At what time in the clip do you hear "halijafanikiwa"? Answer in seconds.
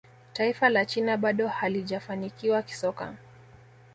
1.47-2.61